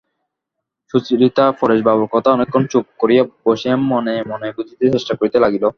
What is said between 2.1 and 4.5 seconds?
কথা অনেকক্ষণ চুপ করিয়া বসিয়া মনে মনে